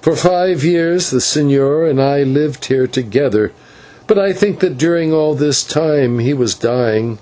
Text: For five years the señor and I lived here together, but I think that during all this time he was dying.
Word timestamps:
For 0.00 0.16
five 0.16 0.64
years 0.64 1.10
the 1.10 1.18
señor 1.18 1.90
and 1.90 2.00
I 2.00 2.22
lived 2.22 2.64
here 2.64 2.86
together, 2.86 3.52
but 4.06 4.18
I 4.18 4.32
think 4.32 4.60
that 4.60 4.78
during 4.78 5.12
all 5.12 5.34
this 5.34 5.62
time 5.62 6.18
he 6.18 6.32
was 6.32 6.54
dying. 6.54 7.18